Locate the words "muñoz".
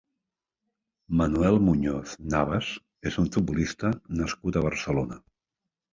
1.67-2.15